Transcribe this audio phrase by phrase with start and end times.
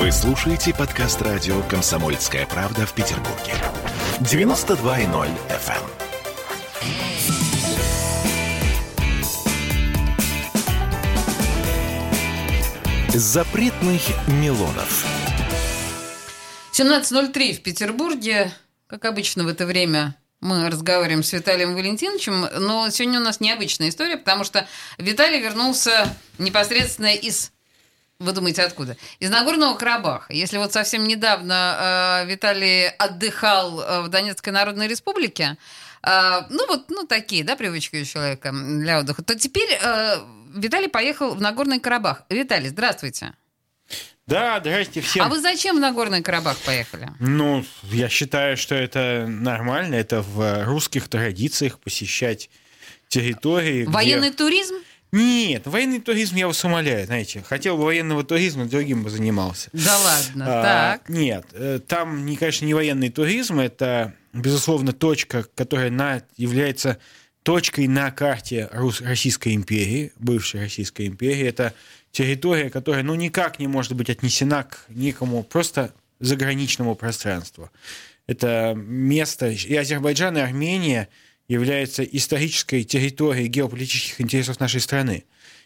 [0.00, 3.52] Вы слушаете подкаст радио «Комсомольская правда» в Петербурге.
[4.20, 5.82] 92.0 FM.
[13.12, 15.04] Запретных Милонов.
[16.72, 18.50] 17.03 в Петербурге.
[18.86, 23.90] Как обычно в это время мы разговариваем с Виталием Валентиновичем, но сегодня у нас необычная
[23.90, 26.08] история, потому что Виталий вернулся
[26.38, 27.52] непосредственно из
[28.20, 28.96] вы думаете, откуда?
[29.18, 30.32] Из Нагорного Карабаха.
[30.32, 35.56] Если вот совсем недавно э, Виталий отдыхал э, в Донецкой Народной Республике,
[36.02, 40.18] э, ну вот, ну такие, да, привычки у человека для отдыха, то теперь э,
[40.54, 42.24] Виталий поехал в Нагорный Карабах.
[42.28, 43.32] Виталий, здравствуйте.
[44.26, 45.24] Да, здрасте всем.
[45.24, 47.08] А вы зачем в Нагорный Карабах поехали?
[47.18, 49.96] Ну, я считаю, что это нормально.
[49.96, 52.50] Это в русских традициях посещать
[53.08, 53.86] территории.
[53.86, 54.36] Военный где...
[54.36, 54.76] туризм?
[55.12, 57.42] Нет, военный туризм я вас умоляю, знаете.
[57.42, 59.68] Хотел бы военного туризма, другим бы занимался.
[59.72, 61.08] Да ладно, а, так.
[61.08, 66.98] Нет, э, там, не, конечно, не военный туризм, это, безусловно, точка, которая на, является
[67.42, 71.44] точкой на карте Рус, Российской империи, бывшей Российской империи.
[71.44, 71.74] Это
[72.12, 77.70] территория, которая, ну, никак не может быть отнесена к некому просто заграничному пространству.
[78.28, 81.08] Это место, и Азербайджан, и Армения–
[81.50, 85.24] является исторической территорией геополитических интересов нашей страны.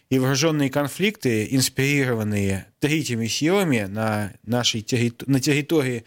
[0.08, 6.04] И вооруженные конфликты, инспирированные третьими силами на, нашей территори- на территории,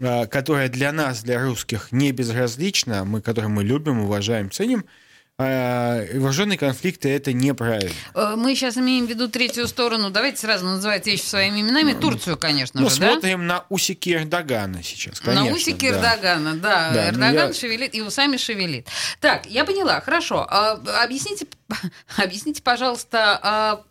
[0.00, 4.84] а, которая для нас, для русских, не безразлична, мы, которую мы любим, уважаем, ценим–
[5.38, 7.92] вооруженные конфликты это неправильно.
[8.14, 10.08] Э, мы сейчас имеем в виду третью сторону.
[10.08, 11.92] Давайте сразу называть вещи своими именами.
[11.92, 13.44] Турцию, конечно ну, же, смотрим да?
[13.44, 15.44] на усики Эрдогана сейчас, конечно.
[15.44, 16.14] На усики да.
[16.14, 16.90] Эрдогана, да.
[16.90, 17.52] да Эрдоган я...
[17.52, 18.88] шевелит и усами шевелит.
[19.20, 20.46] Так, я поняла, хорошо.
[20.48, 21.46] А, объясните,
[22.16, 23.82] объясните, пожалуйста, а,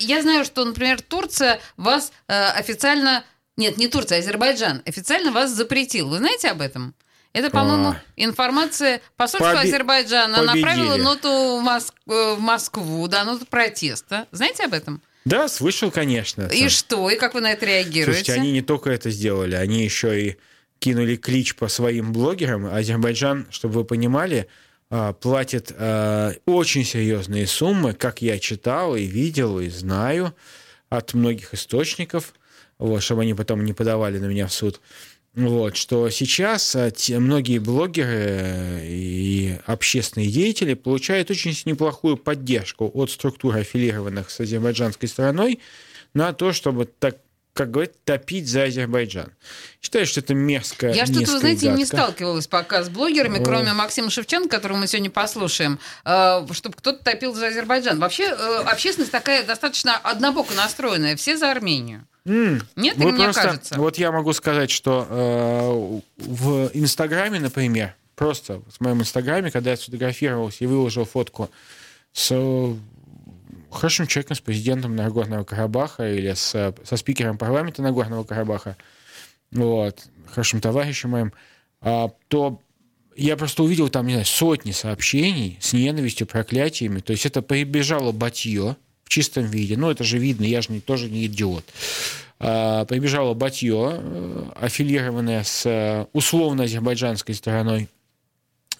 [0.00, 3.24] я знаю, что, например, Турция вас э, официально...
[3.56, 6.08] Нет, не Турция, а Азербайджан официально вас запретил.
[6.08, 6.94] Вы знаете об этом?
[7.32, 8.02] Это, по-моему, а.
[8.16, 9.68] информация посольства Побе...
[9.68, 10.60] Азербайджана Победили.
[10.60, 11.94] направила ноту в, Моск...
[12.08, 14.26] Э, в Москву, да, ноту протеста.
[14.32, 15.00] Знаете об этом?
[15.24, 16.42] Да, слышал, конечно.
[16.46, 16.70] И там.
[16.70, 17.10] что?
[17.10, 18.24] И как вы на это реагируете?
[18.24, 20.36] Слушайте, они не только это сделали, они еще и
[20.80, 22.66] кинули клич по своим блогерам.
[22.66, 24.48] Азербайджан, чтобы вы понимали,
[24.88, 30.34] а, платит а, очень серьезные суммы, как я читал и видел и знаю
[30.88, 32.34] от многих источников,
[32.78, 34.80] вот, чтобы они потом не подавали на меня в суд.
[35.34, 42.90] Вот, что сейчас э, те, многие блогеры э, и общественные деятели получают очень неплохую поддержку
[42.92, 45.60] от структур, аффилированных с азербайджанской стороной,
[46.14, 47.18] на то, чтобы так
[47.52, 49.32] как говорят, топить за Азербайджан.
[49.82, 50.88] Считаю, что это мерзко.
[50.90, 51.78] Я что-то, вы знаете, гадко.
[51.78, 53.44] не сталкивалась пока с блогерами, О.
[53.44, 57.98] кроме Максима Шевченко, которого мы сегодня послушаем, э, чтобы кто-то топил за Азербайджан.
[57.98, 62.06] Вообще, общественность такая достаточно однобоко настроенная, все за Армению.
[62.24, 62.62] Mm.
[62.76, 63.78] Нет, или мне просто, кажется?
[63.78, 69.76] Вот я могу сказать, что э, в Инстаграме, например, просто в моем Инстаграме, когда я
[69.76, 71.50] сфотографировался и выложил фотку
[72.12, 72.34] с
[73.70, 78.76] хорошим человеком, с президентом Нагорного Карабаха или с, со спикером парламента Нагорного Карабаха,
[79.52, 81.32] вот, хорошим товарищем моим,
[81.80, 82.60] а, то
[83.16, 87.00] я просто увидел там, не знаю, сотни сообщений с ненавистью, проклятиями.
[87.00, 88.76] То есть это прибежало батье,
[89.10, 89.76] чистом виде.
[89.76, 91.64] Ну, это же видно, я же не, тоже не идиот.
[92.38, 97.88] А, прибежало батье, э, аффилированное с э, условно азербайджанской стороной,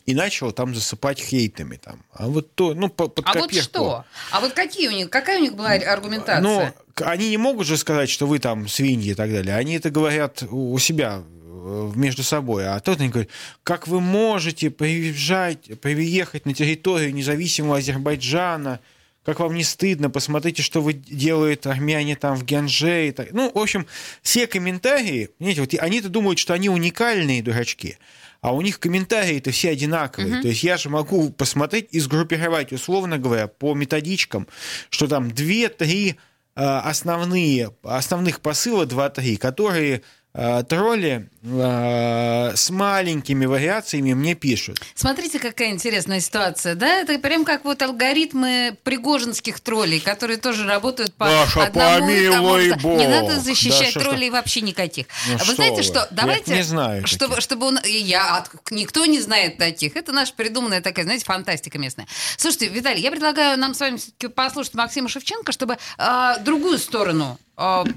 [0.06, 2.02] и начал там засыпать хейтами там.
[2.12, 3.54] А вот то, ну, под А копирку.
[3.54, 4.04] вот что?
[4.30, 6.41] А вот какие у них, какая у них была аргументация?
[6.41, 6.72] Ну,
[7.04, 9.54] они не могут же сказать, что вы там свиньи и так далее.
[9.54, 12.66] Они это говорят у себя э, между собой.
[12.66, 13.30] А тот они говорят,
[13.62, 18.80] как вы можете приезжать, приехать на территорию независимого Азербайджана,
[19.25, 23.08] как вам не стыдно, посмотрите, что вы делают армяне там в Гянже.
[23.08, 23.32] И так.
[23.32, 23.86] Ну, в общем,
[24.22, 27.98] все комментарии, понимаете, вот они-то думают, что они уникальные дурачки,
[28.41, 30.36] а у них комментарии-то все одинаковые.
[30.36, 30.42] Uh-huh.
[30.42, 34.48] То есть я же могу посмотреть и сгруппировать, условно говоря, по методичкам,
[34.88, 36.16] что там две-три
[36.56, 44.80] э, основные, основных посыла, два-три, которые тролли э, с маленькими вариациями мне пишут.
[44.94, 47.00] Смотрите, какая интересная ситуация, да?
[47.00, 52.80] Это прям как вот алгоритмы пригожинских троллей, которые тоже работают по Даша, одному помилуй тому,
[52.82, 52.98] Бог.
[52.98, 54.36] Не надо защищать Даша, троллей что...
[54.36, 55.06] вообще никаких.
[55.27, 55.82] Ну, вы что знаете, вы?
[55.82, 56.09] что?
[56.12, 56.53] Давайте...
[56.53, 57.06] Я не знаю.
[57.06, 57.42] Чтобы, таких.
[57.42, 57.78] чтобы он...
[57.84, 58.44] Я...
[58.71, 59.97] Никто не знает таких.
[59.97, 62.06] Это наша придуманная такая, знаете, фантастика местная.
[62.36, 63.98] Слушайте, Виталий, я предлагаю нам с вами
[64.28, 67.49] послушать Максима Шевченко, чтобы э, другую сторону А,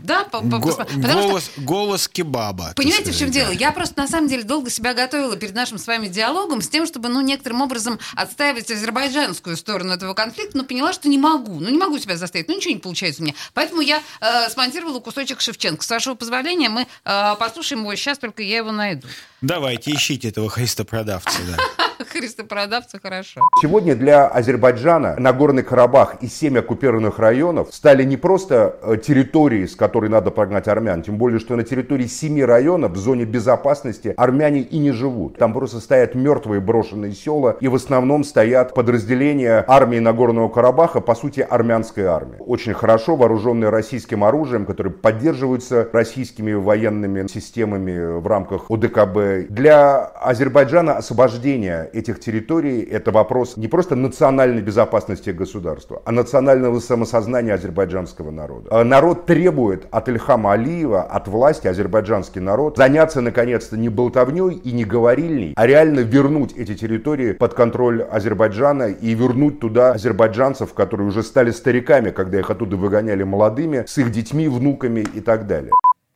[0.03, 2.73] да, по, по, Го- потому что голос, голос кебаба.
[2.75, 3.51] Понимаете, в чем дело?
[3.51, 6.85] Я просто на самом деле долго себя готовила перед нашим с вами диалогом с тем,
[6.85, 11.59] чтобы, ну, некоторым образом отстаивать азербайджанскую сторону этого конфликта, но поняла, что не могу.
[11.59, 12.47] Ну, не могу себя заставить.
[12.47, 13.35] Ну, ничего не получается у меня.
[13.53, 15.83] Поэтому я э, смонтировала кусочек Шевченко.
[15.83, 19.07] С вашего позволения мы э, послушаем его сейчас, только я его найду.
[19.41, 21.37] Давайте, ищите этого христопродавца.
[21.47, 21.57] Да.
[22.05, 23.41] Христопродавца хорошо.
[23.61, 29.75] Сегодня для Азербайджана Нагорный Карабах и семь оккупированных районов стали не просто э, территорией, с
[29.75, 34.61] которой надо прогнать армян, тем более, что на территории семи районов в зоне безопасности армяне
[34.61, 35.37] и не живут.
[35.37, 41.15] Там просто стоят мертвые брошенные села, и в основном стоят подразделения армии Нагорного Карабаха, по
[41.15, 42.37] сути, армянская армия.
[42.39, 49.49] Очень хорошо вооруженные российским оружием, которые поддерживаются российскими военными системами в рамках ОДКБ.
[49.49, 57.53] Для Азербайджана освобождение этих территорий– это вопрос не просто национальной безопасности государства, а национального самосознания
[57.53, 58.69] азербайджанского народа.
[58.71, 64.71] А Народ требует от Ильхама Алиева, от власти, азербайджанский народ, заняться наконец-то не болтовней и
[64.71, 71.07] не говорильней, а реально вернуть эти территории под контроль Азербайджана и вернуть туда азербайджанцев, которые
[71.07, 75.71] уже стали стариками, когда их оттуда выгоняли молодыми, с их детьми, внуками и так далее.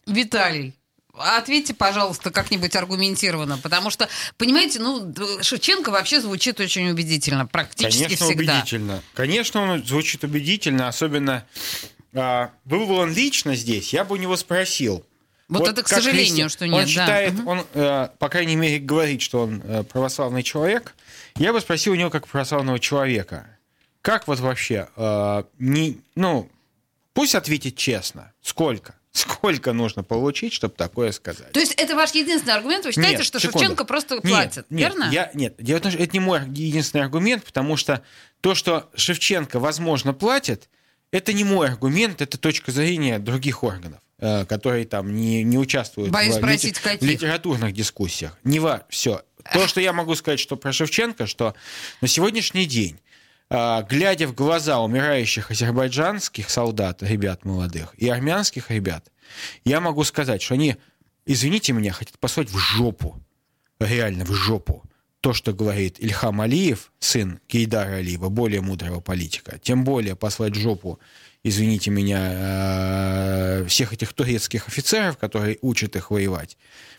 [0.06, 0.74] Виталий.
[1.20, 8.26] Ответьте, пожалуйста, как-нибудь аргументированно, потому что, понимаете, ну, Шевченко вообще звучит очень убедительно, практически Конечно,
[8.28, 8.54] всегда.
[8.54, 9.04] убедительно.
[9.14, 11.46] Конечно, он звучит убедительно, особенно
[12.14, 15.06] а, был бы он лично здесь, я бы у него спросил.
[15.50, 16.88] Вот это, к сожалению, христи- что Он нет, да.
[16.88, 17.48] считает, Мгм.
[17.48, 20.94] он, э, по крайней мере, говорит, что он э, православный человек.
[21.38, 23.48] Я бы спросил у него как православного человека,
[24.02, 26.50] как вот вообще, э, не, ну,
[27.14, 28.96] пусть ответит честно, сколько?
[29.18, 31.52] Сколько нужно получить, чтобы такое сказать?
[31.52, 32.86] То есть это ваш единственный аргумент?
[32.86, 33.60] Вы считаете, Нет, что секунду.
[33.60, 35.10] Шевченко просто платит, нет, верно?
[35.12, 38.04] Я, нет, дело в том, что это не мой единственный аргумент, потому что
[38.42, 40.70] то, что Шевченко, возможно, платит,
[41.12, 46.12] это не мой аргумент, это точка зрения других органов, э, которые там не, не участвуют
[46.12, 47.10] Боюсь в, спросить, в каких?
[47.10, 48.38] литературных дискуссиях.
[48.44, 49.24] Не ва, все.
[49.52, 51.56] То, что я могу сказать, что про Шевченко, что
[52.02, 53.00] на сегодняшний день,
[53.50, 59.12] глядя в глаза умирающих азербайджанских солдат, ребят молодых, и армянских ребят,
[59.64, 60.76] я могу сказать, что они,
[61.26, 63.22] извините меня, хотят послать в жопу,
[63.80, 64.84] реально в жопу,
[65.22, 70.60] то, что говорит Ильхам Алиев, сын Кейдара Алиева, более мудрого политика, тем более послать в
[70.60, 71.00] жопу,
[71.48, 76.58] извините меня, э, всех этих турецких офицеров, которые учат их воевать.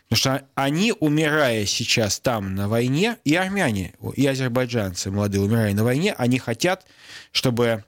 [0.09, 5.85] Потому что они, умирая сейчас там на войне, и армяне, и азербайджанцы молодые, умирая на
[5.85, 6.87] войне, они хотят,
[7.33, 7.85] чтобы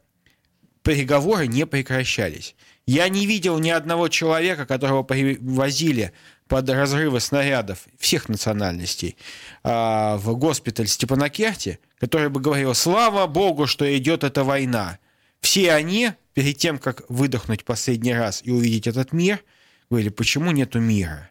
[0.82, 2.54] переговоры не прекращались.
[2.86, 6.12] Я не видел ни одного человека, которого привозили
[6.48, 9.16] под разрывы снарядов всех национальностей
[9.62, 14.98] а, в госпиталь Степанакерти, который бы говорил, слава богу, что идет эта война.
[15.40, 16.10] Все они,
[16.40, 19.44] перед тем, как выдохнуть последний раз и увидеть этот мир,
[19.90, 21.28] говорили, почему нету мира?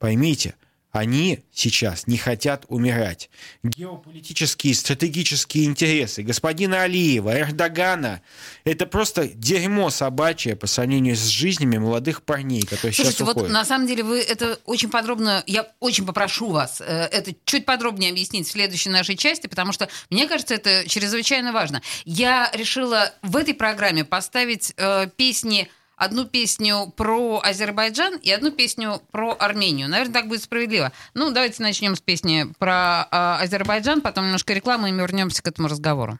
[0.00, 0.56] Поймите,
[0.92, 3.30] они сейчас не хотят умирать.
[3.62, 8.22] Геополитические, стратегические интересы господина Алиева, Эрдогана–
[8.64, 13.52] это просто дерьмо собачье по сравнению с жизнями молодых парней, которые Слушайте, сейчас вот уходят.
[13.52, 18.10] на самом деле вы это очень подробно, я очень попрошу вас э, это чуть подробнее
[18.10, 21.82] объяснить в следующей нашей части, потому что мне кажется, это чрезвычайно важно.
[22.04, 25.68] Я решила в этой программе поставить э, песни
[26.00, 29.88] одну песню про Азербайджан и одну песню про Армению.
[29.88, 30.92] Наверное, так будет справедливо.
[31.12, 35.46] Ну, давайте начнем с песни про э, Азербайджан, потом немножко рекламы, и мы вернемся к
[35.46, 36.18] этому разговору.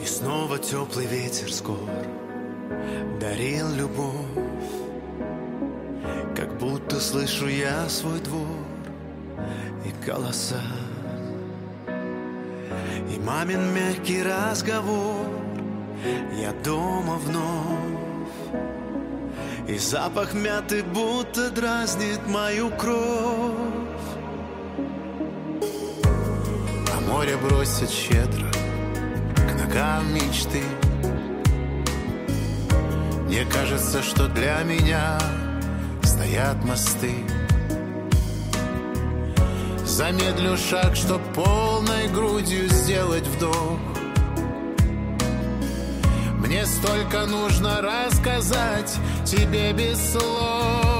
[0.00, 1.90] И снова теплый ветер скор
[3.20, 4.14] дарил любовь,
[6.36, 8.46] как будто слышу я свой двор
[9.84, 10.62] и голоса.
[13.12, 15.26] И мамин мягкий разговор,
[16.40, 17.97] я дома вновь.
[19.68, 23.52] И запах мяты будто дразнит мою кровь.
[26.90, 28.46] А море бросит щедро
[29.36, 30.62] к ногам мечты.
[33.26, 35.18] Мне кажется, что для меня
[36.02, 37.12] стоят мосты.
[39.84, 43.97] Замедлю шаг, чтоб полной грудью сделать вдох.
[46.48, 50.97] Мне столько нужно рассказать тебе без слов.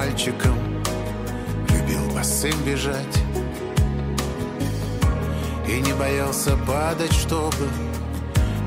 [0.00, 0.56] Мальчиком
[1.68, 3.16] Любил босым бежать.
[5.68, 7.68] И не боялся падать, чтобы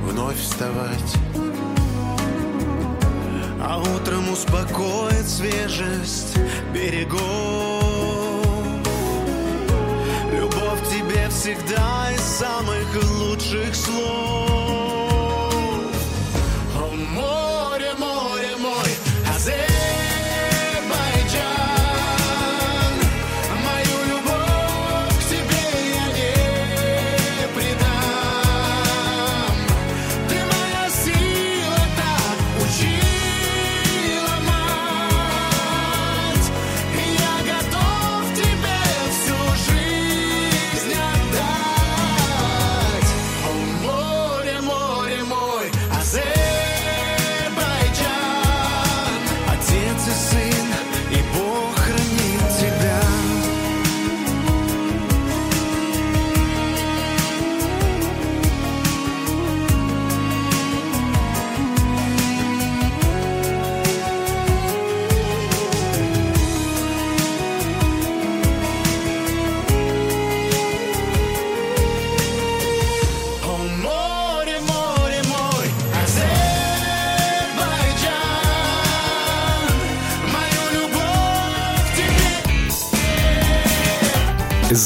[0.03, 1.13] вновь вставать.
[3.59, 6.37] А утром успокоит свежесть
[6.71, 7.21] берегов.
[10.31, 12.85] Любовь тебе всегда из самых
[13.19, 14.52] лучших слов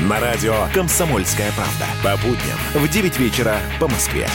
[0.00, 1.86] На радио «Комсомольская правда».
[2.04, 4.28] По будням в 9 вечера по Москве.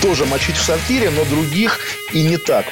[0.00, 1.76] Тоже мочить в сортире, но других
[2.12, 2.66] и не так.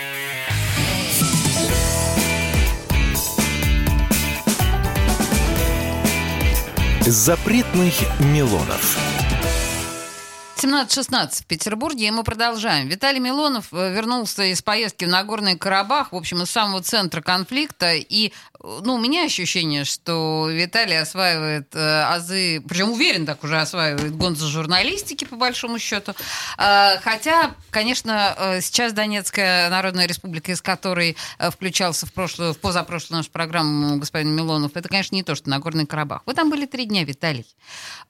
[7.01, 8.97] Запретных Милонов.
[10.57, 12.89] 17.16 в Петербурге, и мы продолжаем.
[12.89, 17.93] Виталий Милонов э, вернулся из поездки в Нагорный Карабах, в общем, из самого центра конфликта,
[17.95, 18.33] и
[18.83, 24.49] ну, у меня ощущение, что Виталий осваивает э, азы, причем уверен, так уже осваивает гонзо
[24.49, 26.15] журналистики, по большому счету.
[26.59, 32.59] Э, хотя, конечно, э, сейчас Донецкая Народная Республика, из которой э, включался в, прошлую, в
[32.59, 36.23] позапрошлую нашу программу господин Милонов, это, конечно, не то, что Нагорный Карабах.
[36.27, 37.47] Вы там были три дня, Виталий.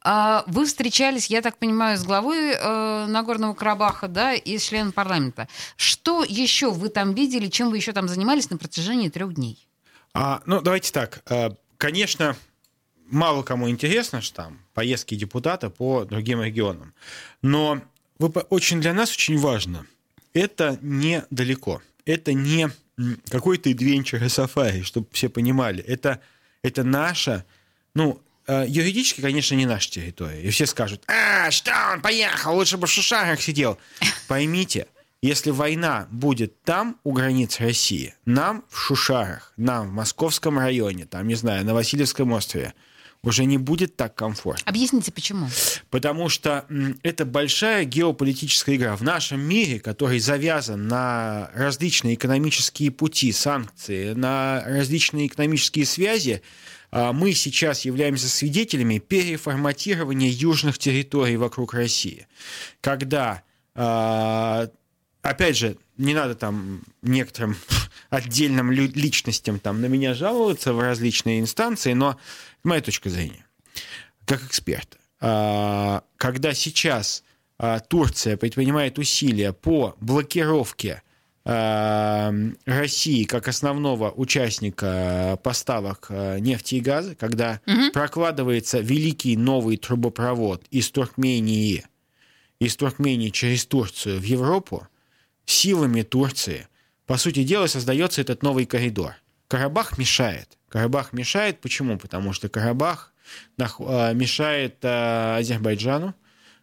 [0.02, 4.92] А Вы встречались, я так понимаю, с главой э, Нагорного Карабаха, да, и с членом
[4.92, 5.48] парламента.
[5.76, 9.66] Что еще вы там видели, чем вы еще там занимались на протяжении трех дней?
[10.16, 11.22] А, ну, давайте так.
[11.30, 12.36] Э, Конечно,
[13.06, 16.94] мало кому интересно, что там поездки депутата по другим регионам.
[17.42, 17.82] Но
[18.48, 19.86] очень для нас очень важно.
[20.32, 21.82] Это недалеко.
[22.04, 22.70] Это не
[23.30, 25.82] какой-то адвенчер сафари, чтобы все понимали.
[25.82, 26.20] Это,
[26.62, 27.44] это наша,
[27.94, 30.40] ну, э, юридически, конечно, не наша территория.
[30.42, 33.78] И все скажут, а, что он поехал, лучше бы в Шушарах сидел.
[34.28, 34.86] Поймите,
[35.26, 41.26] если война будет там, у границ России, нам в Шушарах, нам в Московском районе, там,
[41.26, 42.74] не знаю, на Васильевском острове,
[43.22, 44.62] уже не будет так комфортно.
[44.66, 45.48] Объясните, почему?
[45.90, 46.64] Потому что
[47.02, 54.62] это большая геополитическая игра в нашем мире, который завязан на различные экономические пути, санкции, на
[54.64, 56.42] различные экономические связи.
[56.92, 62.28] а, Мы сейчас являемся свидетелями переформатирования южных территорий вокруг России.
[62.80, 63.42] Когда,
[63.74, 64.68] а,
[65.28, 67.56] опять же, не надо там некоторым
[68.10, 72.18] отдельным личностям там на меня жаловаться в различные инстанции, но
[72.64, 73.46] моя точка зрения.
[74.24, 77.22] Как эксперт, а, когда сейчас
[77.58, 81.02] а, Турция предпринимает усилия по блокировке
[81.44, 87.60] а, России как основного участника поставок а, нефти и газа, когда
[87.92, 91.84] прокладывается великий новый трубопровод из Туркмении,
[92.58, 94.86] из Туркмении через Турцию в Европу,
[95.46, 96.68] силами Турции,
[97.06, 99.14] по сути дела, создается этот новый коридор.
[99.48, 100.58] Карабах мешает.
[100.68, 101.60] Карабах мешает.
[101.60, 101.98] Почему?
[101.98, 103.14] Потому что Карабах
[103.58, 106.14] а, мешает а, Азербайджану.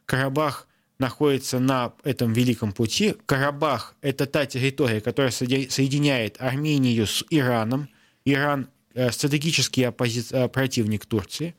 [0.05, 0.67] Карабах
[0.99, 3.15] находится на этом великом пути.
[3.25, 7.89] Карабах– это та территория, которая соединя- соединяет Армению с Ираном.
[8.25, 11.55] Иран э, стратегический оппози- э, противник Турции.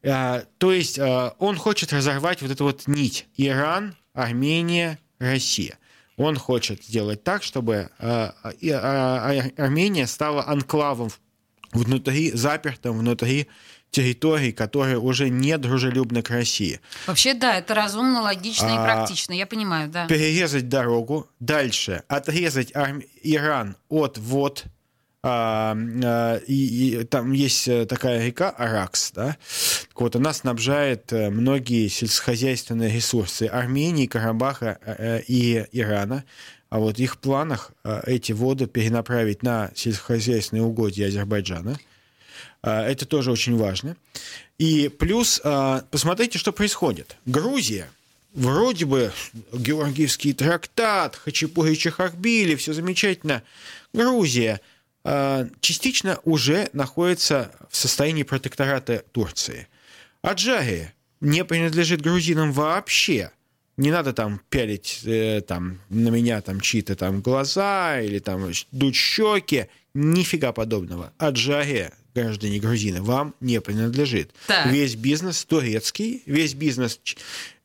[0.00, 5.76] То есть он хочет разорвать вот эту вот нить Иран, Армения, Россия.
[6.18, 7.90] Он хочет сделать так, чтобы
[8.60, 11.10] и, а, а, Армения стала анклавом
[11.72, 13.46] внутри, запертым внутри
[13.90, 16.80] территорий, которые уже не дружелюбны к России.
[17.06, 20.06] Вообще, да, это разумно, логично и А, практично, я понимаю, да.
[20.06, 24.64] Перерезать дорогу, дальше отрезать арм- Иран от вод.
[25.30, 29.36] А, и, и там есть э, такая река Аракс, да?
[29.88, 34.78] Так вот, она снабжает э, многие сельскохозяйственные ресурсы Армении, Карабаха
[35.28, 36.24] и Ирана.
[36.70, 37.72] А вот их планах
[38.06, 41.78] эти воды перенаправить на сельскохозяйственные угодья Азербайджана.
[42.62, 43.96] Это тоже очень важно.
[44.58, 45.40] И плюс,
[45.90, 47.16] посмотрите, что происходит.
[47.24, 47.88] Грузия,
[48.34, 49.12] вроде бы
[49.52, 53.42] Георгиевский трактат, Хачапури Чахарбили, все замечательно.
[53.94, 54.60] Грузия
[55.60, 59.68] частично уже находится в состоянии протектората Турции.
[60.22, 63.30] Аджария не принадлежит грузинам вообще.
[63.76, 68.96] Не надо там пялить э, там, на меня там чьи-то там глаза или там дуть
[68.96, 69.66] щеки.
[69.94, 71.12] Нифига подобного.
[71.16, 74.30] Аджария, граждане грузины, вам не принадлежит.
[74.46, 74.66] Так.
[74.72, 77.00] Весь бизнес турецкий, весь бизнес...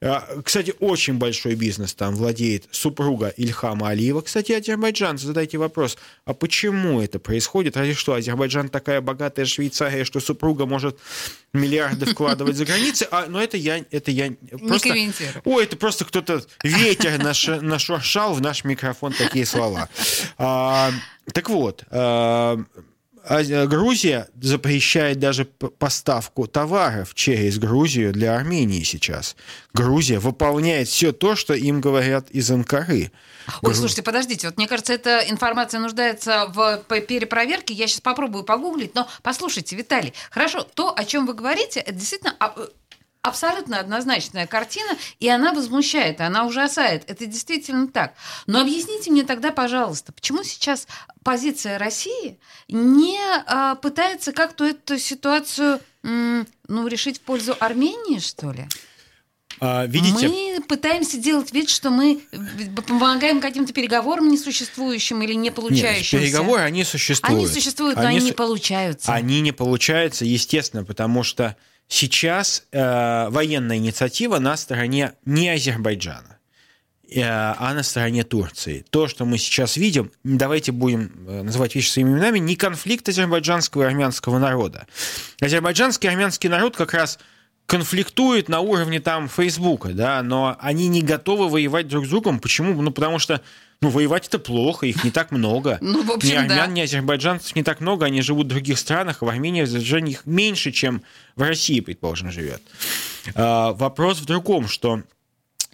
[0.00, 4.20] а, Кстати, очень большой бизнес там владеет супруга Ильхама Алиева.
[4.22, 7.76] Кстати, азербайджанцы, задайте вопрос, а почему это происходит?
[7.76, 10.98] Разве что Азербайджан такая богатая Швейцария, что супруга может
[11.52, 13.06] миллиарды вкладывать за границей?
[13.10, 14.88] А, но это я, это я просто...
[14.88, 15.42] комментирую.
[15.44, 19.88] Ой, это просто кто-то ветер наш- нашуршал в наш микрофон такие слова.
[20.38, 20.90] А,
[21.32, 22.62] так вот, а,
[23.66, 29.36] Грузия запрещает даже поставку товаров через Грузию для Армении сейчас.
[29.72, 33.10] Грузия выполняет все то, что им говорят из Анкары.
[33.62, 37.74] Ой, слушайте, подождите, вот мне кажется, эта информация нуждается в перепроверке.
[37.74, 42.34] Я сейчас попробую погуглить, но послушайте, Виталий, хорошо, то, о чем вы говорите, это действительно
[42.38, 42.68] а, э,
[43.24, 47.10] абсолютно однозначная картина, и она возмущает, она ужасает.
[47.10, 48.12] Это действительно так.
[48.46, 50.86] Но объясните мне тогда, пожалуйста, почему сейчас
[51.22, 52.38] позиция России
[52.68, 58.68] не а, пытается как-то эту ситуацию ну, решить в пользу Армении, что ли?
[59.58, 62.20] А, видите, Мы пытаемся делать вид, что мы
[62.86, 66.18] помогаем каким-то переговорам несуществующим или не нет, получающимся.
[66.18, 67.38] переговоры, они существуют.
[67.38, 69.14] Они существуют, но они, не су- получаются.
[69.14, 71.56] Они не получаются, естественно, потому что
[71.88, 76.38] сейчас э, военная инициатива на стороне не Азербайджана,
[77.08, 78.84] э, а на стороне Турции.
[78.90, 83.82] То, что мы сейчас видим, давайте будем э, называть вещи своими именами, не конфликт азербайджанского
[83.82, 84.86] и армянского народа.
[85.40, 87.18] Азербайджанский и армянский народ как раз
[87.66, 92.38] конфликтует на уровне там Фейсбука, да, но они не готовы воевать друг с другом.
[92.38, 92.80] Почему?
[92.80, 93.40] Ну, потому что
[93.80, 95.78] ну, воевать это плохо, их не так много.
[95.84, 96.66] Ну, в общем, ни армян, да.
[96.66, 100.12] ни азербайджанцев не так много, они живут в других странах, а в Армении в Азербайджане
[100.12, 101.02] их меньше, чем
[101.36, 102.62] в России, предположим, живет.
[103.34, 105.02] А, вопрос в другом, что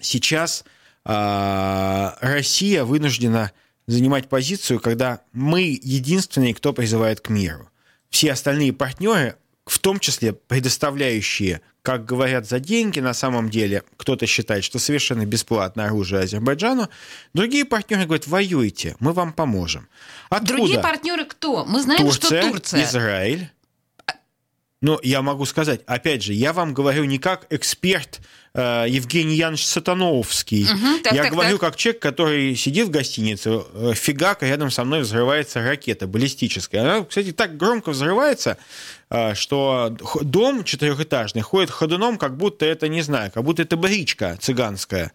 [0.01, 0.65] сейчас
[1.05, 3.53] а, Россия вынуждена
[3.87, 7.71] занимать позицию, когда мы единственные, кто призывает к миру.
[8.09, 14.27] Все остальные партнеры, в том числе предоставляющие, как говорят, за деньги, на самом деле кто-то
[14.27, 16.89] считает, что совершенно бесплатно оружие Азербайджану,
[17.33, 19.89] другие партнеры говорят, воюйте, мы вам поможем.
[20.29, 20.55] Откуда?
[20.55, 21.65] Другие партнеры кто?
[21.65, 22.85] Мы знаем, Турция, что Турция.
[22.85, 23.51] Израиль.
[24.83, 28.21] Но я могу сказать, опять же, я вам говорю не как эксперт
[28.55, 30.67] э, Евгений Янович Сатановский.
[30.73, 31.71] Мгм, так, я так, говорю так.
[31.71, 36.81] как человек, который сидит в гостинице, э, фигак, а рядом со мной взрывается ракета баллистическая.
[36.81, 38.57] Она, кстати, так громко взрывается,
[39.35, 44.37] что х- дом четырехэтажный ходит ходуном, как будто это, не знаю, как будто это бричка
[44.41, 45.11] цыганская.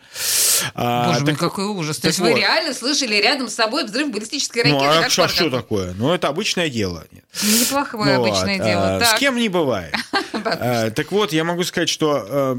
[0.74, 1.98] А, Боже мой, так- какой ужас.
[2.00, 2.38] То есть вы вот.
[2.40, 4.84] реально слышали рядом с собой взрыв баллистической ракеты?
[4.84, 5.94] Ну, а Как что, что такое?
[5.94, 7.06] Ну, это обычное дело.
[7.42, 8.96] Неплохое Ну обычное вот, дело.
[8.96, 9.16] а, Так.
[9.16, 9.94] С кем не бывает.
[10.44, 12.56] А, Так вот, я могу сказать, что э,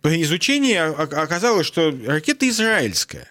[0.00, 3.28] при изучении оказалось, что ракета израильская.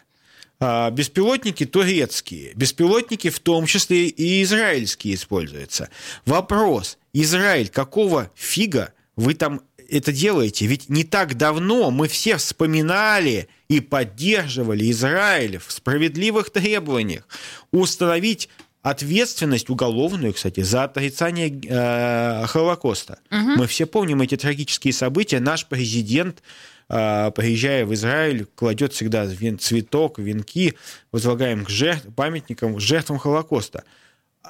[0.60, 5.90] А, Беспилотники турецкие, беспилотники в том числе и израильские используются.
[6.26, 10.65] Вопрос, Израиль, какого фига вы там это делаете?
[10.67, 17.28] Ведь не так давно мы все вспоминали и поддерживали Израиль в справедливых требованиях
[17.72, 18.50] установить
[18.82, 23.19] ответственность уголовную, кстати, за отрицание э, Холокоста.
[23.58, 25.39] Мы все помним эти трагические события.
[25.39, 26.41] Наш президент,
[26.88, 29.28] э, приезжая в Израиль, кладет всегда
[29.60, 30.76] цветок, венки,
[31.12, 33.84] возлагаем к жертв, памятникам, жертвам Холокоста.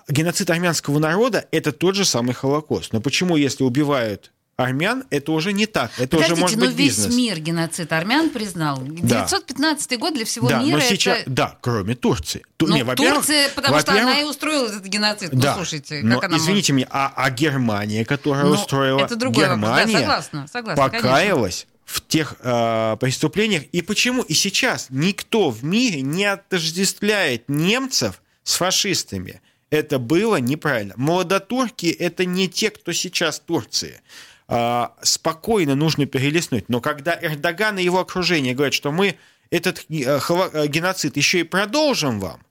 [0.07, 2.93] Геноцид армянского народа– это тот же самый Холокост.
[2.93, 5.91] Но почему, если убивают армян, это уже не так?
[5.97, 7.15] Это уже Подождите, может но быть весь бизнес.
[7.15, 8.81] мир геноцид армян признал.
[8.83, 10.87] 915 год для всего да, мира но это...
[10.87, 12.43] сейчас, да, кроме Турции.
[12.57, 15.31] Ту- Ну, не, Турция, потому что она и устроила этот геноцид.
[15.31, 19.15] Да, Ну, слушайте, но, как она извините меня, а, а Германия, которая Ну, устроила, это
[19.15, 19.61] другой вопрос.
[19.69, 23.63] Да, Германия согласна, согласна, покаялась в тех э, преступлениях.
[23.71, 29.41] И почему и сейчас никто в мире не отождествляет немцев с фашистами?
[29.69, 30.93] Это было неправильно.
[30.97, 34.01] Молодотурки– это не те, кто сейчас в Турции.
[34.47, 36.69] А, спокойно нужно перелистнуть.
[36.69, 39.15] Но когда Эрдоган и его окружение говорят, что мы
[39.51, 42.41] этот э, э, геноцид еще и продолжим вам,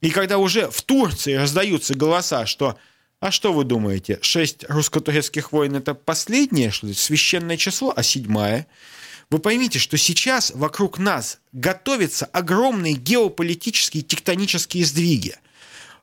[0.00, 2.78] и когда уже в Турции раздаются голоса, что
[3.18, 8.66] а что вы думаете, шесть русско-турецких войн это последнее, что ли, священное число, а седьмая?
[9.30, 15.34] Вы поймите, что сейчас вокруг нас готовятся огромные геополитические тектонические сдвиги.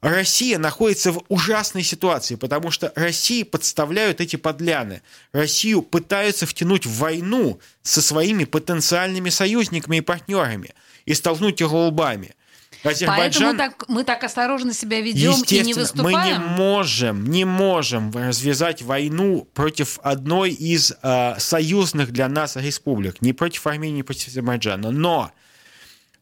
[0.04, 5.02] Россия находится в ужасной ситуации, потому что России подставляют эти подляны.
[5.32, 10.74] Россию пытаются втянуть в войну со своими потенциальными союзниками и партнерами
[11.06, 12.36] и столкнуть их лбами.
[12.84, 13.58] Поэтому Азербайджан...
[13.58, 16.42] так, мы так осторожно себя ведем и не Естественно, мы не выступаем.
[16.42, 23.66] можем, не можем развязать войну против одной из э, союзных для нас республик, не против
[23.68, 24.92] Армении, не против Азербайджана.
[24.92, 25.32] Но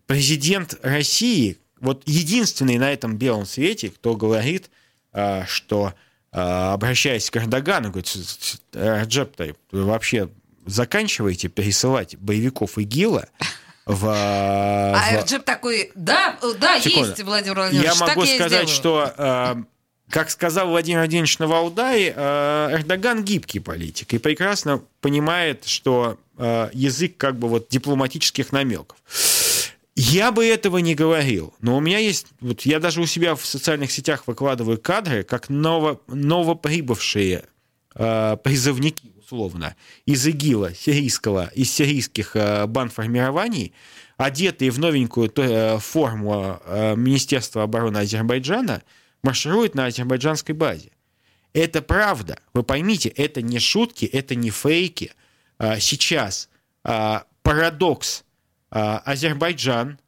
[0.06, 4.70] президент России, вот единственный на этом белом свете, кто говорит,
[5.14, 5.94] э, что,
[6.32, 9.36] э, обращаясь к Эрдогану, говорит, «С- с- Раджеп
[9.72, 10.30] вы вообще
[10.66, 13.28] заканчиваете пересылать боевиков ИГИЛа
[13.88, 14.08] в...
[14.08, 17.10] А Эрджеп такой, да, да, Секунду.
[17.10, 19.66] есть, Владимир Владимирович, я могу я сказать, что,
[20.10, 27.48] как сказал Владимир Владимирович Навалдай, Эрдоган гибкий политик и прекрасно понимает, что язык как бы
[27.50, 28.98] вот дипломатических намеков.
[29.96, 33.46] Я бы этого не говорил, но у меня есть, вот я даже у себя в
[33.46, 37.44] социальных сетях выкладываю кадры, как ново, новоприбывшие
[37.96, 39.76] э, призывники, условно,
[40.06, 43.74] из ИГИЛа, сирийского, из сирийских э, бандформирований,
[44.18, 48.84] одетые в новенькую э, форму э, Министерства обороны Азербайджана,
[49.24, 50.92] маршируют на азербайджанской базе.
[51.54, 52.40] Это правда.
[52.54, 55.12] Вы поймите, это не шутки, это не фейки.
[55.58, 56.50] А, Сейчас
[56.84, 58.24] а, парадокс.
[58.72, 60.00] А, Азербайджан,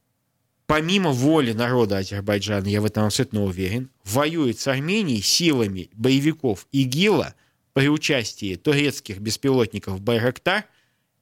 [0.67, 7.36] помимо воли народа Азербайджана, я в этом абсолютно уверен, воюет с Арменией силами боевиков ИГИЛа
[7.73, 10.65] при участии турецких беспилотников «Байрактар»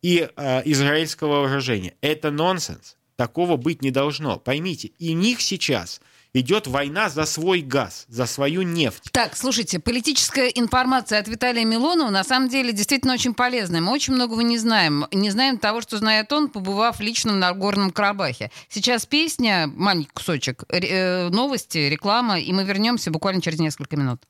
[0.03, 1.95] и а, израильского вооружения.
[2.01, 2.95] Это нонсенс.
[3.15, 4.37] Такого быть не должно.
[4.37, 5.99] Поймите, и них сейчас
[6.33, 9.09] идет война за свой газ, за свою нефть.
[9.11, 13.81] Так, слушайте, политическая информация от Виталия Милонова на самом деле действительно очень полезная.
[13.81, 15.05] Мы очень многого не знаем.
[15.11, 18.51] Не знаем того, что знает он, побывав лично на Горном Карабахе.
[18.69, 24.21] Сейчас песня, маленький кусочек, э, новости, реклама, и мы вернемся буквально через несколько минут.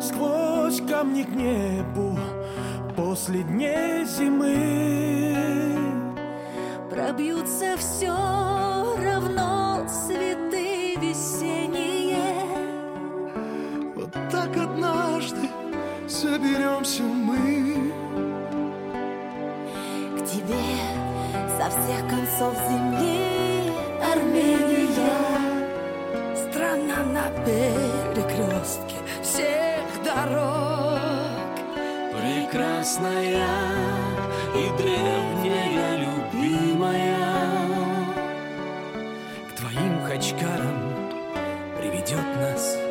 [0.00, 2.18] Сквозь камни к небу
[2.96, 5.04] после дней зимы
[6.90, 8.14] Пробьются все
[8.96, 10.53] равно цветы
[16.14, 17.92] соберемся мы.
[20.16, 20.64] К тебе
[21.58, 24.94] со всех концов земли Армения.
[26.36, 31.00] Страна на перекрестке всех дорог.
[32.12, 33.48] Прекрасная
[34.54, 37.18] и древняя любимая.
[39.48, 40.78] К твоим хачкарам
[41.76, 42.83] приведет нас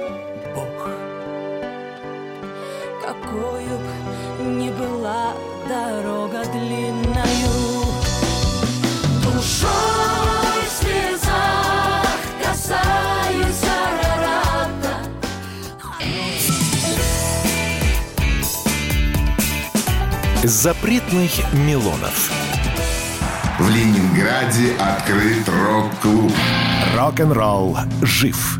[3.21, 5.33] Какою б ни была
[5.67, 7.85] дорога длинною
[9.21, 14.97] Душой в слезах касаюсь Арарата
[20.43, 22.31] Запретных Милонов.
[23.59, 26.33] В Ленинграде открыт рок-клуб.
[26.95, 28.59] Рок-н-ролл жив.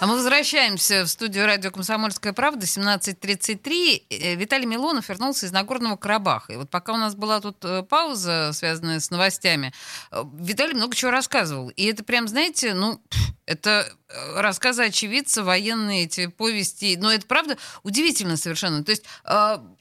[0.00, 4.02] А мы возвращаемся в студию радио «Комсомольская правда», 17.33.
[4.08, 6.52] Э, Виталий Милонов вернулся из Нагорного Карабаха.
[6.52, 9.72] И вот пока у нас была тут э, пауза, связанная с новостями,
[10.12, 11.70] э, Виталий много чего рассказывал.
[11.70, 13.02] И это прям, знаете, ну,
[13.44, 13.92] это
[14.36, 16.96] рассказы очевидца, военные эти повести.
[16.96, 18.84] Но это, правда, удивительно совершенно.
[18.84, 19.04] То есть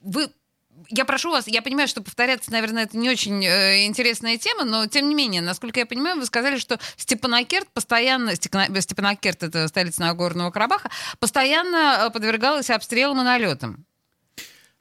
[0.02, 0.32] вы
[0.90, 4.88] я прошу вас, я понимаю, что повторяться, наверное, это не очень э, интересная тема, но
[4.88, 10.02] тем не менее, насколько я понимаю, вы сказали, что Степанакерт постоянно, Степана- Степанакерт, это столица
[10.02, 13.86] Нагорного Карабаха, постоянно э, подвергалась обстрелам и налетам.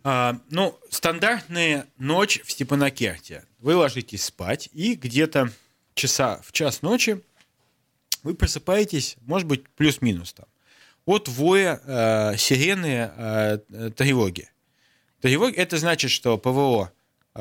[0.04, 3.44] А, ну, стандартная ночь в Степанакерте.
[3.58, 5.50] Вы ложитесь спать, и где-то
[5.94, 7.20] часа в час ночи
[8.22, 10.46] вы просыпаетесь, может быть, плюс-минус там,
[11.06, 13.90] от воя э, сирены э, э,
[15.20, 15.54] тревоги.
[15.54, 16.92] Тревоги– это значит, что ПВО
[17.34, 17.40] э,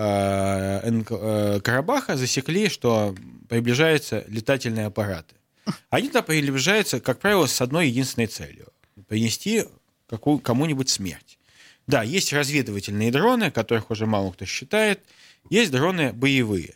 [0.84, 3.16] э, Карабаха засекли, что
[3.50, 5.36] приближаются летательные аппараты.
[5.90, 8.68] Они туда приближаются, как правило, с одной единственной целью–
[9.08, 9.66] принести
[10.08, 11.38] какую, кому-нибудь смерть.
[11.88, 15.02] Да, есть разведывательные дроны, которых уже мало кто считает,
[15.50, 16.76] есть дроны боевые.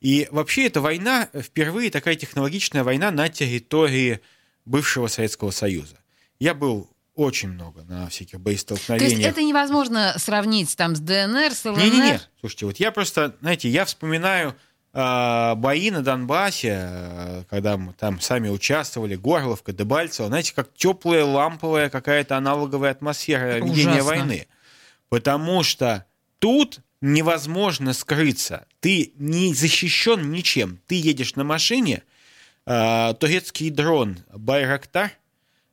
[0.00, 4.20] И вообще эта война, впервые такая технологичная война на территории
[4.64, 5.98] бывшего Советского Союза.
[6.38, 9.30] Я был очень много на всяких То есть боестолкновениях.
[9.30, 11.78] это невозможно сравнить там с ДНР, с ЛНР?
[11.78, 14.54] Не-не-не, слушайте, вот я просто, знаете, я вспоминаю
[14.92, 21.24] э, бои на Донбассе, э, когда мы там сами участвовали, Горловка, Дебальцево, знаете, как теплая,
[21.24, 24.04] ламповая какая-то аналоговая атмосфера ведения Ужасно.
[24.04, 24.46] войны.
[25.08, 26.04] Потому что
[26.38, 28.66] тут невозможно скрыться.
[28.80, 30.80] Ты не защищен ничем.
[30.86, 32.02] Ты едешь на машине,
[32.66, 35.12] э, турецкий дрон Байрактар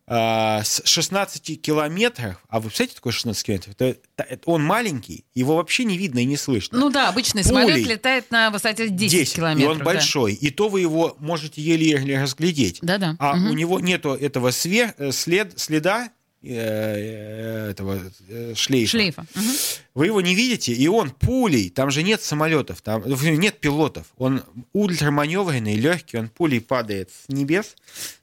[0.07, 3.75] с 16 километров, а вы представляете, такое 16 километров?
[3.79, 6.77] Это- это- он маленький, его вообще не видно и не слышно.
[6.77, 7.83] Ну да, обычный самолет Пулей.
[7.85, 9.63] летает на высоте 10, 10, километров.
[9.65, 9.85] и он да.
[9.85, 10.33] большой.
[10.33, 12.79] И то вы его можете еле-еле разглядеть.
[12.81, 13.15] Да-да.
[13.19, 13.51] А Мгм.
[13.51, 16.09] у него нету этого све- э, след, следа
[16.49, 18.91] этого э, шлейфа.
[18.91, 19.25] Шлейфа.
[19.33, 19.51] Мгм.
[19.93, 24.07] Вы его не видите, и он пулей, там же нет самолетов, там нет пилотов.
[24.17, 27.75] Он ультраманевренный, легкий, он пулей падает с небес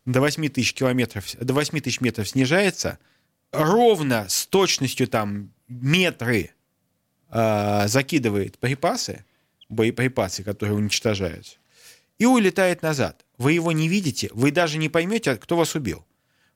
[0.05, 2.99] до 8 тысяч километров, до 8 тысяч метров снижается,
[3.53, 6.51] ровно с точностью там метры
[7.31, 9.25] э, закидывает припасы,
[9.71, 11.57] боеприпасы, которые уничтожаются,
[12.19, 13.25] и улетает назад.
[13.39, 16.05] Вы его не видите, вы даже не поймете, кто вас убил.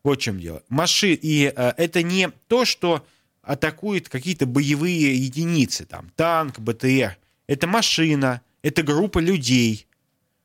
[0.05, 0.63] Вот в чем дело.
[0.69, 1.15] Маши...
[1.15, 3.05] И э, это не то, что
[3.43, 7.17] атакуют какие-то боевые единицы, там, танк, БТР.
[7.47, 9.87] Это машина, это группа людей.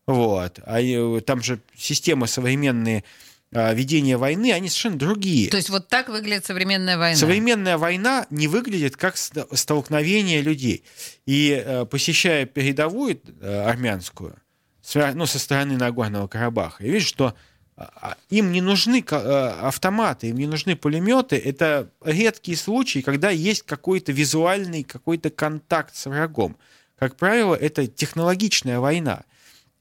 [0.07, 0.59] Вот.
[0.65, 3.03] А э, там же системы современные
[3.51, 5.49] э, ведения войны, они совершенно другие.
[5.49, 7.17] То есть вот так выглядит современная война.
[7.17, 10.83] Современная война не выглядит как ст- столкновение людей.
[11.25, 14.35] И э, посещая передовую э, армянскую,
[15.13, 17.35] ну, со стороны Нагорного Карабаха, я вижу, что
[18.29, 21.37] им не нужны э, автоматы, им не нужны пулеметы.
[21.37, 26.57] Это редкие случаи, когда есть какой-то визуальный какой-то контакт с врагом.
[26.97, 29.23] Как правило, это технологичная война.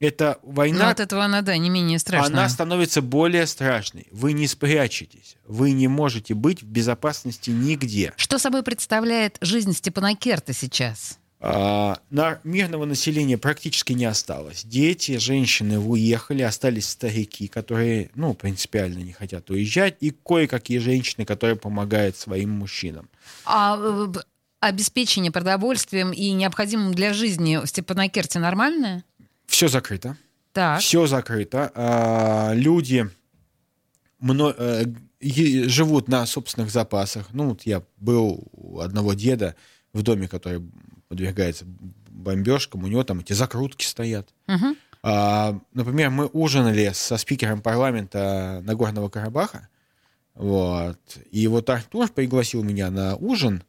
[0.00, 2.32] Это Но война от этого она, да, не менее страшная.
[2.32, 4.06] она становится более страшной.
[4.12, 5.36] Вы не спрячетесь.
[5.44, 8.12] Вы не можете быть в безопасности нигде.
[8.16, 11.18] Что собой представляет жизнь Степанакерта сейчас?
[11.40, 14.64] А, на мирного населения практически не осталось.
[14.64, 21.54] Дети, женщины уехали, остались старики, которые, ну, принципиально не хотят уезжать, и кое-какие женщины, которые
[21.56, 23.08] помогают своим мужчинам.
[23.44, 24.12] А э,
[24.60, 29.04] обеспечение продовольствием и необходимым для жизни в Степанакерте нормальное?
[29.46, 30.16] Все закрыто.
[30.52, 30.80] Так.
[30.80, 31.70] Все закрыто.
[31.76, 33.08] А, люди
[34.18, 34.86] мно- э,
[35.20, 37.28] е- живут на собственных запасах.
[37.32, 39.54] Ну, вот я был у одного деда
[39.92, 40.62] в доме, который
[41.08, 41.64] подвергается
[42.10, 44.28] бомбежкам, у него там эти закрутки стоят.
[44.46, 44.76] Мгм.
[45.02, 49.68] А, например, мы ужинали со спикером парламента Нагорного Карабаха,
[50.34, 50.98] вот,
[51.30, 53.64] и вот Артур пригласил меня на ужин.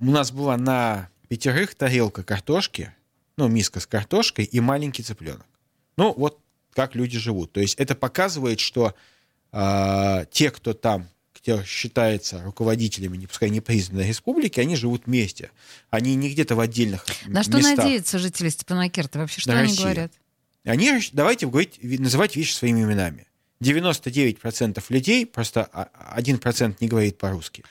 [0.00, 2.94] У нас была на пятерых тарелка картошки,
[3.36, 5.46] ну, миска с картошкой и маленький цыпленок.
[5.96, 6.40] Ну, вот
[6.72, 7.52] как люди живут.
[7.52, 8.94] То есть это показывает, что
[9.52, 11.08] а, те, кто там,
[11.46, 15.52] кто считается руководителями, не пускай не признанной республики, они живут вместе.
[15.90, 17.76] Они не где-то в отдельных На что местах.
[17.78, 19.20] надеются жители Степанакерта?
[19.20, 19.82] Вообще, что На они Россию.
[19.84, 20.12] говорят?
[20.64, 23.28] Они, давайте говорить, называть вещи своими именами.
[23.60, 27.62] 99% людей, просто а- 1% не говорит по-русски,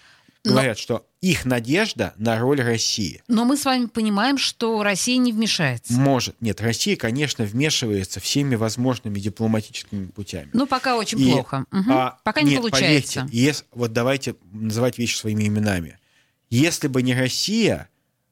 [0.49, 3.23] Но- говорят, что их надежда на роль России.
[3.27, 5.93] Но мы с вами понимаем, что Россия не вмешается.
[5.93, 6.36] Может.
[6.41, 10.49] Нет, Россия, конечно, вмешивается всеми возможными дипломатическими путями.
[10.53, 11.65] Ну, пока очень И, плохо.
[11.71, 11.91] Мгм.
[11.91, 13.21] а, Пока не нет, получается.
[13.21, 15.97] поверьте, ес- вот давайте называть вещи своими именами.
[16.49, 17.89] Если бы не Россия,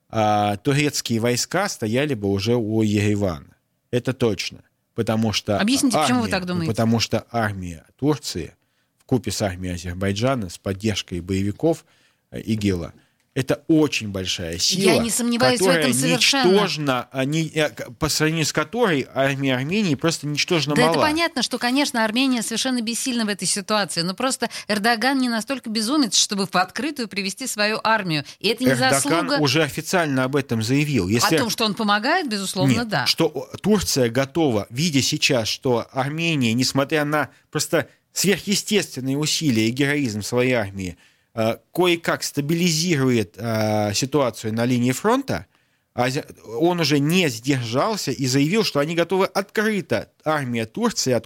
[0.10, 3.56] а, турецкие войска стояли бы уже у Еревана.
[3.91, 4.60] Это точно.
[4.95, 6.71] Потому что Объясните, почему вы армия- так думаете?
[6.71, 8.54] Потому что армия Турции
[8.99, 11.84] в купе с армией Азербайджана с поддержкой боевиков
[12.39, 12.93] ИГИЛа
[13.36, 16.52] это очень большая сила, Я не сомневаюсь в которая этом совершенно.
[16.52, 20.91] ничтожно, а не- э, по сравнению с которой армия Армении просто ничтожно Да мала.
[20.91, 25.69] это понятно, что, конечно, Армения совершенно бессильна в этой ситуации, но просто Эрдоган не настолько
[25.72, 28.24] безумец, чтобы в открытую привести свою армию.
[28.39, 31.08] И это не Эрдоган заслуга уже официально об этом заявил.
[31.08, 31.36] Если...
[31.36, 33.06] о том, что он помогает, безусловно, Нет, да.
[33.08, 40.54] что Турция готова, видя сейчас, что Армения, несмотря на просто сверхъестественные усилия и героизм своей
[40.54, 41.12] армии, э,
[41.72, 45.48] кое-как стабилизирует э, ситуацию на линии фронта,
[45.96, 46.26] Ази-
[46.60, 51.19] он уже не сдержался и заявил, что они готовы открыто, армия Турции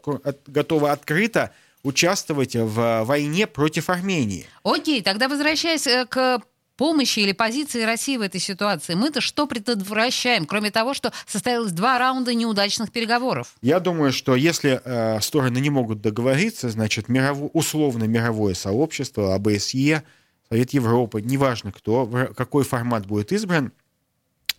[0.48, 1.52] готова открыто
[1.84, 4.46] участвовать в войне против Армении.
[4.64, 6.42] Окей, тогда возвращаясь э, к
[6.78, 12.00] помощи или позиции России в этой ситуации, мы-то что предотвращаем, кроме того, что состоялось два
[12.00, 13.56] раунда неудачных переговоров?
[13.62, 20.04] Я думаю, что если э, стороны не могут договориться, значит, мирово- условно мировое сообщество, АБСЕ,
[20.50, 23.74] Совет Европы, неважно кто, какой формат будет избран,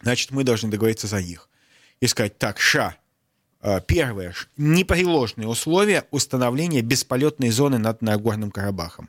[0.02, 1.48] значит, мы должны договориться за них.
[2.00, 2.96] И сказать, так, ша,
[3.62, 9.08] э, первое, непреложные условия установления бесполетной зоны над Нагорным Карабахом.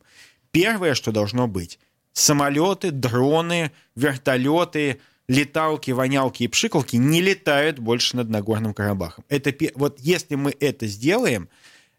[0.51, 1.79] Первое, что должно быть,
[2.13, 9.23] самолеты, дроны, вертолеты, леталки, вонялки и пшикалки не летают больше над Нагорным Карабахом.
[9.29, 11.49] Это, вот если мы это сделаем,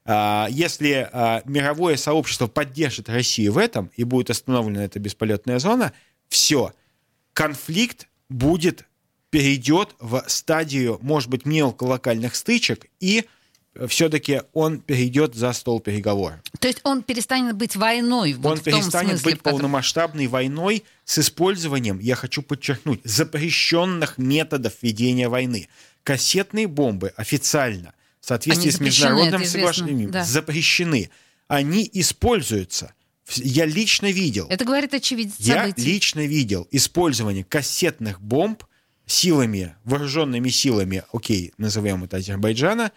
[0.04, 5.92] а, если а, мировое сообщество поддержит Россию в этом и будет остановлена эта бесполетная зона,
[6.28, 6.72] все,
[7.32, 8.84] конфликт будет,
[9.30, 13.26] перейдет в стадию, может быть, мелколокальных стычек, и
[13.88, 16.40] все-таки он перейдет за стол переговоров.
[16.58, 20.26] То есть он перестанет быть войной вот Он в том перестанет смысле, быть котором- полномасштабной
[20.26, 25.68] войной с использованием, я хочу подчеркнуть, запрещенных методов ведения войны.
[26.02, 30.24] Кассетные бомбы официально, в соответствии с международным соглашением, да.
[30.24, 31.10] запрещены.
[31.46, 32.94] Они используются.
[33.36, 34.46] Я лично видел.
[34.48, 35.82] Это говорит очевидец Я событий.
[35.82, 38.64] лично видел использование кассетных бомб
[39.06, 42.92] силами, вооруженными силами, окей, назовем это Азербайджана,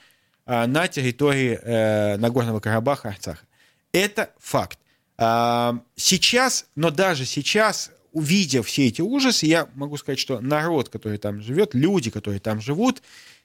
[0.45, 3.45] на территории э, Нагорного Карабаха, Арцаха.
[3.91, 4.79] Это факт.
[5.17, 11.17] А, Сейчас, но даже сейчас, увидя все эти ужасы, я могу сказать, что народ, который
[11.17, 13.01] там живет, люди, которые там живут,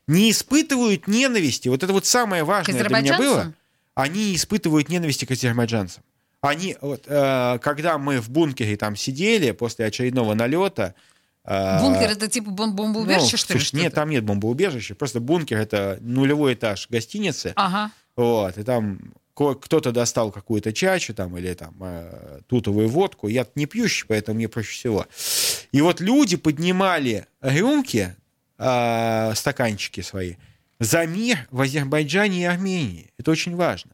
[0.07, 1.69] не испытывают ненависти.
[1.69, 3.55] Вот это вот самое важное для меня было.
[3.95, 6.03] Они испытывают ненависти к азербайджанцам.
[6.41, 10.95] Они, вот, э, когда мы в бункере там сидели после очередного налета,
[11.49, 13.83] Бункер это типа бом- бомбоубежище, ну, что ли?
[13.83, 14.95] нет, там нет бомбоубежища.
[14.95, 17.53] Просто бункер это нулевой этаж гостиницы.
[17.57, 17.91] Ага.
[18.17, 23.29] Вот, и там кто-то достал какую-то чачу там или там э, тутовую водку.
[23.29, 25.07] Я не пьющий, поэтому мне проще всего.
[25.71, 28.17] И вот люди поднимали рюмки,
[28.59, 30.35] э, стаканчики свои
[30.81, 33.11] за мир в Азербайджане и Армении.
[33.19, 33.93] Это очень важно.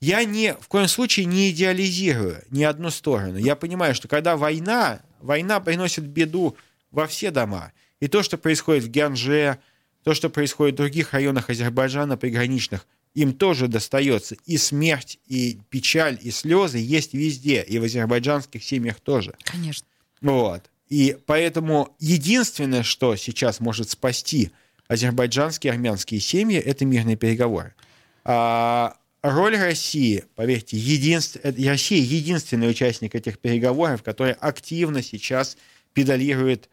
[0.00, 3.36] Я не, в коем случае не идеализирую ни одну сторону.
[3.36, 6.56] Я понимаю, что когда война, война приносит беду
[6.90, 7.72] во все дома.
[8.00, 9.58] И то, что происходит в Гянже,
[10.02, 14.36] то, что происходит в других районах Азербайджана приграничных, им тоже достается.
[14.46, 17.62] И смерть, и печаль, и слезы есть везде.
[17.62, 19.34] И в азербайджанских семьях тоже.
[19.44, 19.86] Конечно.
[20.20, 20.70] Вот.
[20.88, 24.50] И поэтому единственное, что сейчас может спасти
[24.88, 27.74] азербайджанские и армянские семьи, это мирные переговоры.
[28.24, 31.38] А роль России, поверьте, единств...
[31.42, 35.56] э, Россия единственный участник этих переговоров, который активно сейчас
[35.94, 36.68] педалирует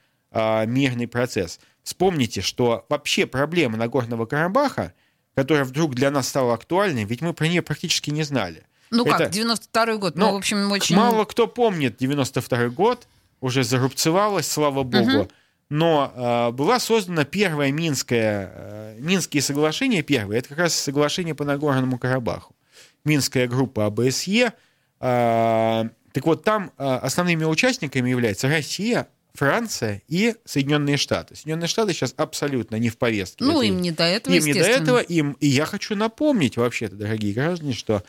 [0.66, 1.60] мирный процесс.
[1.84, 4.94] Вспомните, что вообще проблема Нагорного Карабаха,
[5.36, 8.64] которая вдруг для нас стала актуальной, ведь мы про нее практически не знали.
[8.90, 10.96] Ну как, Это- 92-й год, ну, ну, в общем, очень...
[10.96, 13.08] Мало кто помнит 92 год,
[13.42, 15.10] уже зарубцевалось, слава богу.
[15.10, 15.30] Мгм.
[15.70, 21.44] Но э, была создана первая Минская, э, Минские соглашения, первые, это как раз соглашение по
[21.44, 22.56] Нагорному Карабаху.
[23.04, 24.54] Минская группа АБСЕ.
[25.00, 31.36] э, так вот, там э, основными участниками являются Россия, Франция и Соединенные Штаты.
[31.36, 33.44] Соединенные Штаты сейчас абсолютно не в повестке.
[33.44, 36.96] Ну, им не до этого, им не до этого, им, и я хочу напомнить вообще-то,
[36.96, 38.04] дорогие граждане, что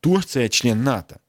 [0.00, 1.20] Турция член НАТО.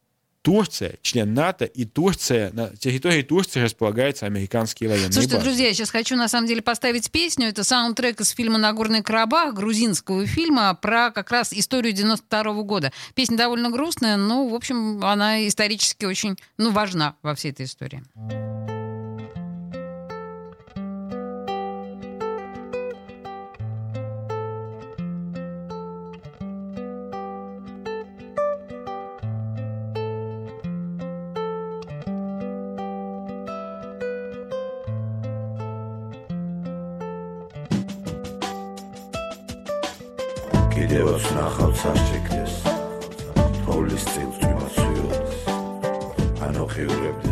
[0.42, 5.46] Турция член НАТО, и Турция, на территории Турции располагаются американские военные Слушайте, базы.
[5.46, 7.48] друзья, я сейчас хочу на самом деле поставить песню.
[7.48, 12.92] Это саундтрек из фильма «Нагорный Карабах», грузинского фильма про как раз историю 92 года.
[13.14, 18.04] Песня довольно грустная, но, в общем, она исторически очень ну, важна во всей этой истории.
[41.52, 42.54] სახავს აშეკდეს
[43.66, 45.36] თოვლის წინ წვიმაცვიოდეს
[46.48, 47.31] ანუ ღიურებდეს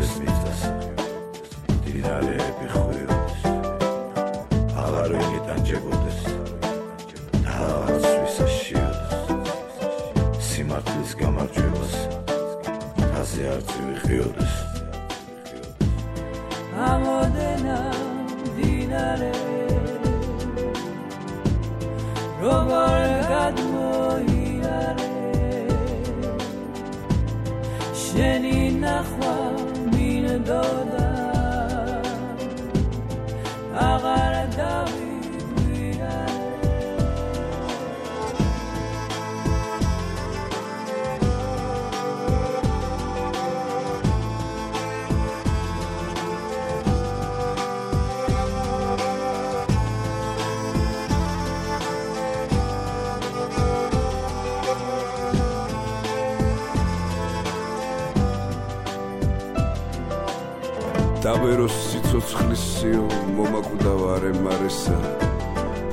[61.38, 63.04] დაბეროს სიცოცხლის სიო
[63.36, 64.98] მომაკვდავარე მარესა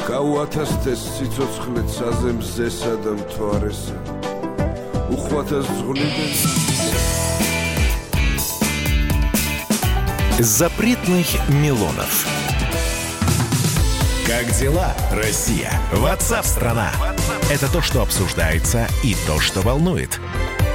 [0.08, 3.98] გაუათასდეს სიცოცხლე ცაზე მზესა და მთვარესა
[5.18, 6.32] უხვათას ზღლიდან
[10.42, 12.26] Запретных Милонов.
[14.26, 15.72] Как дела, Россия?
[15.92, 16.92] Ватсап-страна!
[17.52, 20.20] Это то, что обсуждается и то, что волнует.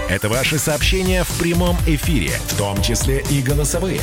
[0.09, 4.03] Это ваши сообщения в прямом эфире, в том числе и голосовые.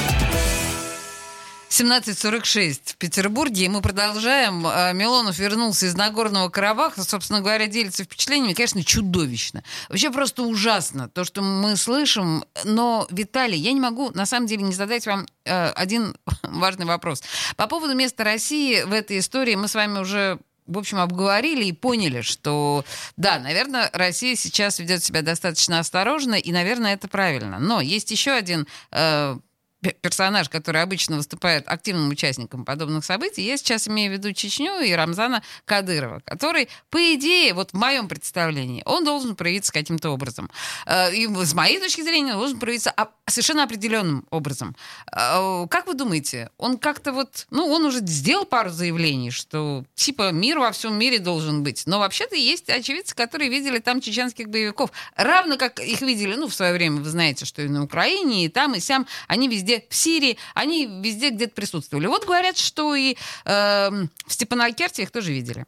[1.81, 4.67] 17.46 в Петербурге, и мы продолжаем.
[4.67, 9.63] А, Милонов вернулся из Нагорного Карабаха, собственно говоря, делится впечатлениями, конечно, чудовищно.
[9.89, 12.45] Вообще просто ужасно то, что мы слышим.
[12.65, 17.23] Но, Виталий, я не могу, на самом деле, не задать вам э, один важный вопрос.
[17.55, 21.73] По поводу места России в этой истории мы с вами уже в общем, обговорили и
[21.73, 22.85] поняли, что,
[23.17, 27.59] да, наверное, Россия сейчас ведет себя достаточно осторожно, и, наверное, это правильно.
[27.59, 29.37] Но есть еще один э,
[29.81, 33.41] персонаж, который обычно выступает активным участником подобных событий.
[33.41, 38.07] Я сейчас имею в виду Чечню и Рамзана Кадырова, который, по идее, вот в моем
[38.07, 40.49] представлении, он должен проявиться каким-то образом.
[40.85, 42.93] Э, И с моей точки зрения, он должен проявиться
[43.27, 44.75] совершенно определенным образом.
[45.11, 50.31] Э, Как вы думаете, он как-то вот, ну, он уже сделал пару заявлений, что типа
[50.31, 51.83] мир во всем мире должен быть.
[51.87, 54.91] Но вообще-то есть очевидцы, которые видели там чеченских боевиков.
[55.15, 58.49] Равно как их видели, ну, в свое время, вы знаете, что и на Украине, и
[58.49, 59.07] там, и сям.
[59.27, 62.07] Они везде, в Сирии, они везде где-то присутствовали.
[62.07, 63.15] Вот говорят, что и
[63.45, 65.65] эм, в Степанакерте их тоже видели.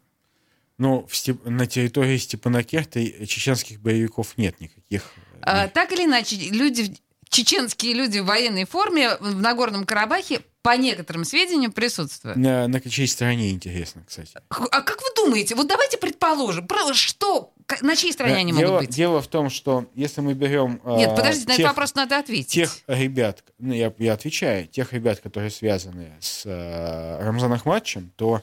[0.78, 5.02] Ну, в Степ- на территории Степанакерта чеченских боевиков нет никаких.
[5.40, 6.96] А, так или иначе, люди,
[7.28, 12.38] чеченские люди в военной форме в Нагорном Карабахе, по некоторым сведениям, присутствуют.
[12.38, 14.32] На, на чьей стороне интересно, кстати.
[14.48, 17.52] А как вы думаете, вот давайте предположим, что,
[17.82, 18.96] на чьей стороне они дело, могут быть?
[18.96, 20.80] дело в том, что если мы берем...
[20.86, 22.50] Нет, а, подождите, на этот тех- вопрос надо ответить.
[22.50, 28.40] Тех ребят, ну, я, я отвечаю, тех ребят, которые связаны с э, Рамзаном Ахматовичем, то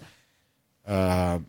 [0.85, 1.39] э,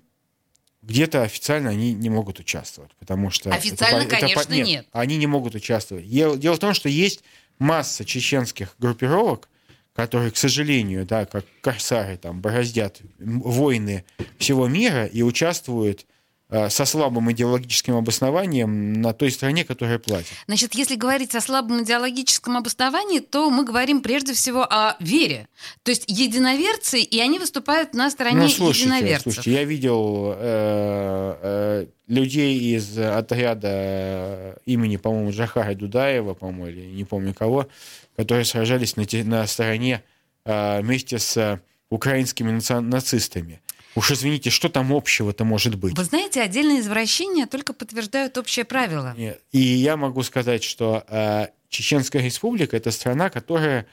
[0.80, 3.50] где-то официально они не могут участвовать, потому что...
[3.50, 4.86] это Официально, это конечно, нет.
[4.92, 6.08] Они не могут участвовать.
[6.08, 7.22] Дело в том, что есть
[7.58, 9.50] масса чеченских группировок,
[9.94, 14.04] которые, к сожалению, да, как корсары, там, бороздят войны
[14.38, 16.06] всего мира и участвуют
[16.48, 20.32] э, со слабым идеологическим обоснованием на той стороне, которая платит.
[20.46, 25.46] Значит, если говорить о слабом идеологическом обосновании, то мы говорим прежде всего о вере.
[25.82, 29.34] То есть единоверцы, и они выступают на стороне Ну, слушайте, единоверцев.
[29.34, 36.86] слушайте, я видел э, э, людей из отряда э, имени, по-моему, Джахара Дудаева, по-моему, или
[36.94, 37.68] не помню кого,
[38.16, 40.02] которые сражались на, те- на стороне
[40.44, 41.60] э, вместе с э,
[41.90, 43.60] украинскими наци- нацистами.
[43.94, 45.96] Уж извините, что там общего-то может быть?
[45.96, 49.14] Вы знаете, отдельные извращения только подтверждают общее правило.
[49.18, 49.40] Нет.
[49.52, 53.86] И я могу сказать, что э, Чеченская республика это страна, которая,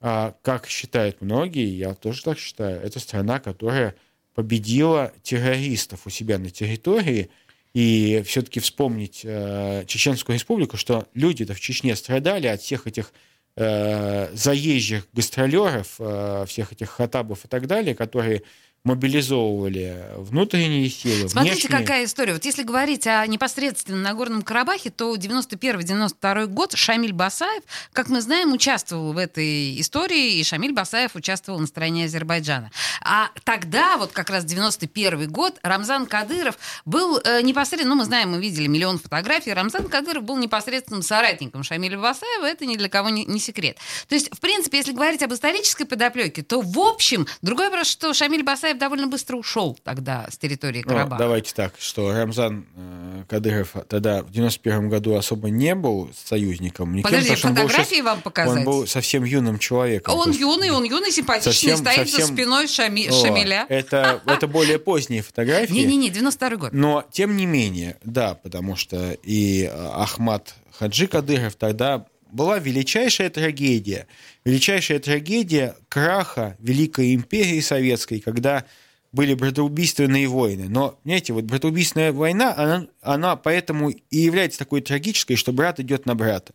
[0.00, 3.94] э, как считают многие, я тоже так считаю, это страна, которая
[4.34, 7.30] победила террористов у себя на территории.
[7.74, 13.12] И все-таки вспомнить э, Чеченскую республику, что люди-то в Чечне страдали от всех этих
[13.56, 18.42] э, заезжих гастролеров, э, всех этих хатабов и так далее, которые
[18.84, 21.80] мобилизовывали внутренние силы, Смотрите, внешние.
[21.80, 22.32] какая история.
[22.32, 27.62] Вот если говорить о непосредственно Нагорном Карабахе, то 91-92 год Шамиль Басаев,
[27.92, 32.70] как мы знаем, участвовал в этой истории, и Шамиль Басаев участвовал на стороне Азербайджана.
[33.02, 36.56] А тогда, вот как раз 91 год, Рамзан Кадыров
[36.86, 41.64] был э, непосредственно, ну, мы знаем, мы видели миллион фотографий, Рамзан Кадыров был непосредственным соратником
[41.64, 43.76] Шамиля Басаева, это ни для кого не, не секрет.
[44.08, 48.14] То есть, в принципе, если говорить об исторической подоплеке, то, в общем, другой вопрос, что
[48.14, 51.18] Шамиль Басаев довольно быстро ушел тогда с территории Ну, Карабаха.
[51.22, 56.92] давайте так, что Рамзан э, Кадыров тогда в 91 году особо не был союзником.
[56.94, 58.58] никем, Подожди, потому был фотографии вам показать?
[58.58, 60.14] Он был совсем юным человеком.
[60.14, 63.66] Он есть юный, он юный, симпатичный, совсем- стоит за совсем- спиной Шами- О, Шамиля.
[63.68, 65.72] Это, это более поздние фотографии.
[65.72, 66.72] Не-не-не, 92 год.
[66.72, 73.30] Но, тем не менее, да, потому что и э, Ахмад Хаджи Кадыров тогда была величайшая
[73.30, 74.06] трагедия.
[74.44, 78.64] Величайшая трагедия краха Великой империи Советской, когда
[79.12, 80.68] были братоубийственные войны.
[80.68, 86.06] Но, знаете, вот братоубийственная война, она, она поэтому и является такой трагической, что брат идет
[86.06, 86.54] на брата.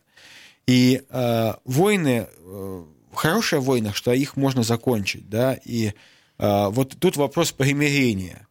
[0.66, 5.92] И э, войны, э, хорошая война, что их можно закончить, да, и
[6.38, 8.46] э, вот тут вопрос примирения.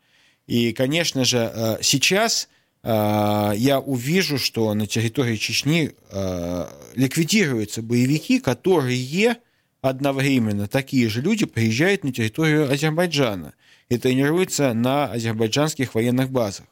[0.48, 2.48] И, конечно же, э, сейчас
[2.88, 9.38] я увижу, что на территории Чечни э, ликвидируются боевики, которые
[9.82, 13.54] одновременно такие же люди приезжают на территорию Азербайджана
[13.90, 16.66] и тренируются на азербайджанских военных базах.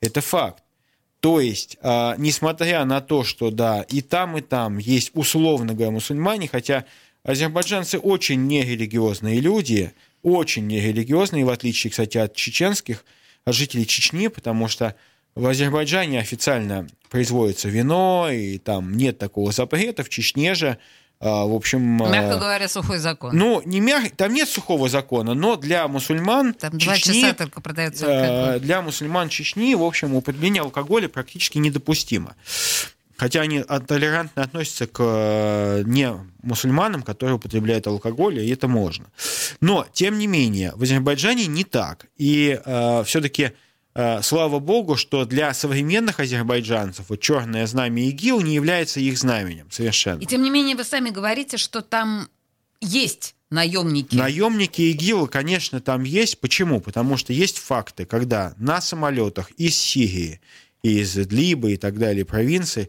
[0.00, 0.62] Это факт.
[1.20, 5.90] То есть, а, несмотря на то, что да, и там, и там есть, условно говоря,
[5.90, 6.84] мусульмане, хотя
[7.24, 9.92] азербайджанцы очень нерелигиозные люди,
[10.22, 13.04] очень нерелигиозные, в отличие, кстати, от чеченских,
[13.44, 14.94] от жителей Чечни, потому что
[15.34, 20.78] в Азербайджане официально производится вино, и там нет такого запрета, в Чечне же,
[21.20, 22.02] а, в общем...
[22.02, 23.36] а, Мягко говоря, сухой закон.
[23.36, 24.14] ну, не мяг...
[24.16, 28.60] там нет сухого закона, но для мусульман Там два Чечни, часа только продается э, алкоголь.
[28.60, 32.36] для мусульман Чечни, в общем, употребление алкоголя практически недопустимо.
[33.16, 36.12] Хотя они толерантно относятся к э, не
[36.42, 39.06] мусульманам, которые употребляют алкоголь, и это можно.
[39.60, 42.06] Но, тем не менее, в Азербайджане не так.
[42.16, 42.60] И
[43.04, 43.52] все-таки
[44.22, 50.20] слава богу, что для современных азербайджанцев вот черное знамя ИГИЛ не является их знаменем совершенно.
[50.20, 52.28] И тем не менее, вы сами говорите, что там
[52.80, 54.14] есть наемники.
[54.14, 56.40] Наемники ИГИЛа, конечно, там есть.
[56.40, 56.80] Почему?
[56.80, 60.40] Потому что есть факты, когда на самолетах из Сирии,
[60.82, 62.88] из Идлиба и так далее провинций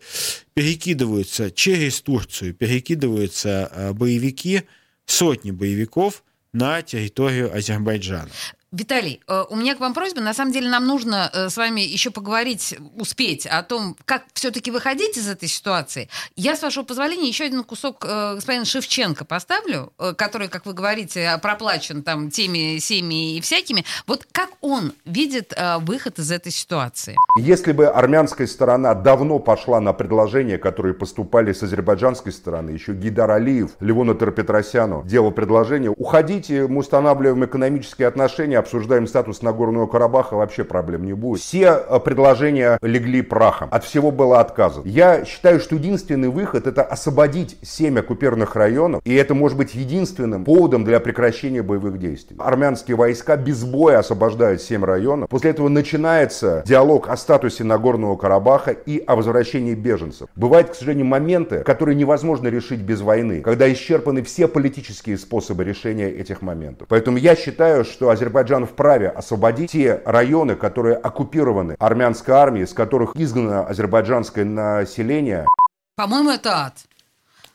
[0.53, 4.64] перекидываются через Турцию, перекидываются э, боевики,
[5.05, 8.30] сотни боевиков на территорию Азербайджана.
[8.72, 10.22] Виталий, э, у меня к вам просьба.
[10.22, 14.70] На самом деле нам нужно э, с вами еще поговорить, успеть о том, как все-таки
[14.70, 16.08] выходить из этой ситуации.
[16.36, 21.40] Я, с вашего позволения, еще один кусок э, господина Шевченко поставлю, который, как вы говорите,
[21.42, 23.86] проплачен там теми, всеми и всякими.
[24.06, 27.16] Вот как он видит выход из этой ситуации?
[27.38, 33.32] Если бы армянская сторона давно пошла на предложения, которые поступали с азербайджанской стороны, еще Гидар
[33.32, 40.64] Алиев, Левону Терпетросяну делал предложение, уходите, мы устанавливаем экономические отношения, обсуждаем статус Нагорного Карабаха, вообще
[40.64, 41.41] проблем не будет.
[41.41, 44.84] Все э, предложения легли прахом, от всего было отказано.
[44.88, 50.45] Я считаю, что единственный выход это освободить семь оккупированных районов, и это может быть единственным
[50.45, 52.38] поводом для прекращения боевых действий.
[52.39, 55.30] Армянские войска без боя освобождают семь районов.
[55.30, 60.30] После этого начинается диалог о статусе Нагорного Карабаха и о возвращении беженцев.
[60.36, 66.10] Бывают, к сожалению, моменты, которые невозможно решить без войны, когда исчерпаны все политические способы решения
[66.10, 66.88] этих моментов.
[66.89, 73.16] Поэтому я считаю, что Азербайджан вправе освободить те районы, которые оккупированы армянской армией, с которых
[73.16, 75.45] изгнано азербайджанское население.
[75.95, 76.78] По-моему, это ад.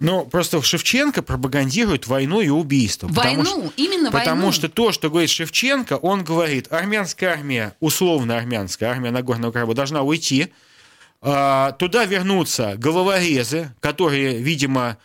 [0.00, 3.06] Ну, просто Шевченко пропагандирует войну и убийство.
[3.08, 4.52] потому Войну, что- именно Потому войну.
[4.52, 10.02] что то, что говорит Шевченко, он говорит, армянская армия, условно армянская армия Нагорного Карабаха должна
[10.02, 10.52] уйти,
[11.22, 14.98] а, туда вернутся головорезы, которые, видимо,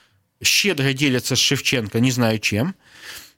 [0.44, 2.76] щедро делятся с Шевченко, не знаю чем,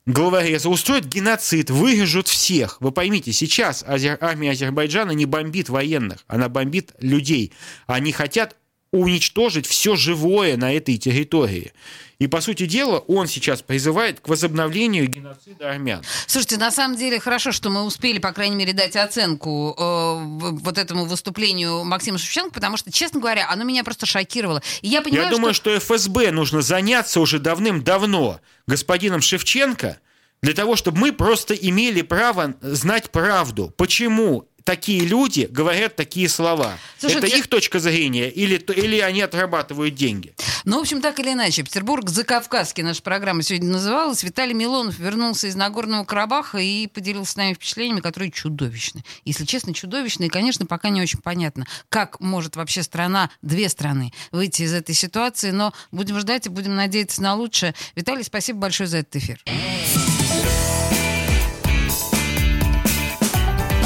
[0.06, 2.80] головорезы устроят геноцид, вырежут всех.
[2.82, 7.54] Вы поймите, сейчас армия Азербайджана не бомбит военных, она бомбит людей.
[7.88, 8.56] Они хотят
[8.92, 11.74] уничтожить все живое на этой территории.
[12.20, 16.04] И, по сути дела, он сейчас призывает к возобновлению геноцида армян.
[16.28, 20.78] Слушайте, на самом деле хорошо, что мы успели, по крайней мере, дать оценку э, вот
[20.78, 24.62] этому выступлению Максима Шевченко, потому что, честно говоря, оно меня просто шокировало.
[24.82, 25.76] И я понимаю, Я думаю, что...
[25.80, 29.98] ФСБ нужно заняться уже давным-давно господином Шевченко
[30.44, 33.74] для того, чтобы мы просто имели право знать правду.
[33.78, 36.78] Почему такие люди говорят такие слова?
[36.97, 40.34] Слушайте, Это их точка зрения или, или они отрабатывают деньги?
[40.66, 44.24] Ну, в общем, так или иначе, Петербург закавказский наша программа сегодня называлась.
[44.24, 49.03] Виталий Милонов вернулся из Нагорного Карабаха и поделился с нами впечатлениями, которые чудовищны.
[49.26, 50.26] Если честно, чудовищны.
[50.26, 54.93] И, конечно, пока не очень понятно, как может вообще страна, две страны, выйти из этой
[54.93, 55.51] ситуации.
[55.51, 57.74] Но будем ждать и будем надеяться на лучшее.
[57.95, 59.43] Виталий, спасибо большое за этот эфир.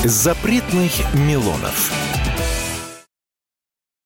[0.07, 2.04] Запретных Милонов.